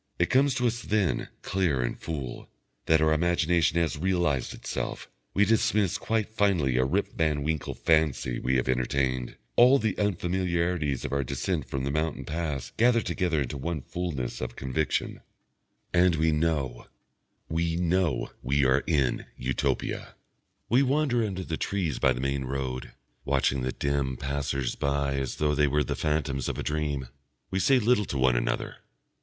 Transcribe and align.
It 0.17 0.31
comes 0.31 0.55
to 0.55 0.65
us 0.65 0.81
then, 0.81 1.29
clear 1.43 1.83
and 1.83 1.95
full, 1.95 2.49
that 2.87 3.01
our 3.01 3.13
imagination 3.13 3.77
has 3.77 3.99
realised 3.99 4.51
itself; 4.51 5.07
we 5.35 5.45
dismiss 5.45 5.99
quite 5.99 6.27
finally 6.27 6.75
a 6.77 6.83
Rip 6.85 7.13
Van 7.13 7.43
Winkle 7.43 7.75
fancy 7.75 8.39
we 8.39 8.55
have 8.55 8.67
entertained, 8.67 9.35
all 9.55 9.77
the 9.77 9.93
unfamiliarities 9.99 11.05
of 11.05 11.13
our 11.13 11.23
descent 11.23 11.69
from 11.69 11.83
the 11.83 11.91
mountain 11.91 12.25
pass 12.25 12.71
gather 12.77 13.01
together 13.03 13.43
into 13.43 13.59
one 13.59 13.81
fullness 13.83 14.41
of 14.41 14.55
conviction, 14.55 15.21
and 15.93 16.15
we 16.15 16.31
know, 16.31 16.87
we 17.47 17.75
know, 17.75 18.31
we 18.41 18.65
are 18.65 18.83
in 18.87 19.27
Utopia. 19.37 20.15
We 20.67 20.81
wander 20.81 21.23
under 21.23 21.43
the 21.43 21.57
trees 21.57 21.99
by 21.99 22.11
the 22.13 22.21
main 22.21 22.45
road, 22.45 22.93
watching 23.23 23.61
the 23.61 23.71
dim 23.71 24.17
passers 24.17 24.73
by 24.73 25.17
as 25.17 25.35
though 25.35 25.53
they 25.53 25.67
were 25.67 25.83
the 25.83 25.95
phantoms 25.95 26.49
of 26.49 26.57
a 26.57 26.63
dream. 26.63 27.07
We 27.51 27.59
say 27.59 27.77
little 27.77 28.05
to 28.05 28.17
one 28.17 28.35
another. 28.35 28.77